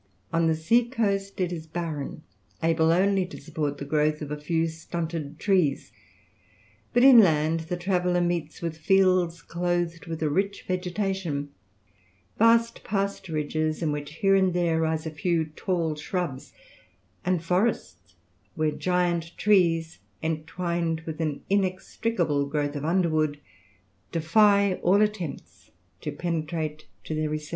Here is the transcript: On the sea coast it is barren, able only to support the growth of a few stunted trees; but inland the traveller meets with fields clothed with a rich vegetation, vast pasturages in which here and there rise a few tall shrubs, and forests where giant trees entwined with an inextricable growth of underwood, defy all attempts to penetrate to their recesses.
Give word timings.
On 0.33 0.47
the 0.47 0.55
sea 0.55 0.85
coast 0.89 1.39
it 1.39 1.51
is 1.51 1.67
barren, 1.67 2.23
able 2.63 2.91
only 2.91 3.23
to 3.27 3.39
support 3.39 3.77
the 3.77 3.85
growth 3.85 4.19
of 4.23 4.31
a 4.31 4.35
few 4.41 4.67
stunted 4.67 5.37
trees; 5.37 5.91
but 6.91 7.03
inland 7.03 7.59
the 7.69 7.77
traveller 7.77 8.19
meets 8.19 8.63
with 8.63 8.79
fields 8.79 9.43
clothed 9.43 10.07
with 10.07 10.23
a 10.23 10.29
rich 10.31 10.63
vegetation, 10.67 11.49
vast 12.39 12.83
pasturages 12.83 13.83
in 13.83 13.91
which 13.91 14.13
here 14.15 14.33
and 14.33 14.55
there 14.55 14.81
rise 14.81 15.05
a 15.05 15.11
few 15.11 15.45
tall 15.55 15.93
shrubs, 15.95 16.51
and 17.23 17.43
forests 17.43 18.15
where 18.55 18.71
giant 18.71 19.37
trees 19.37 19.99
entwined 20.23 21.01
with 21.01 21.21
an 21.21 21.41
inextricable 21.47 22.47
growth 22.47 22.75
of 22.75 22.83
underwood, 22.83 23.39
defy 24.11 24.73
all 24.81 24.99
attempts 24.99 25.69
to 26.01 26.11
penetrate 26.11 26.87
to 27.03 27.13
their 27.13 27.29
recesses. 27.29 27.49